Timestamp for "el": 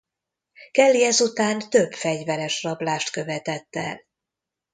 3.75-4.01